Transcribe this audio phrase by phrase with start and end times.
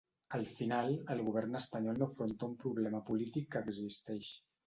[0.35, 4.35] Al final, el govern espanyol no afronta un problema polític que existeix.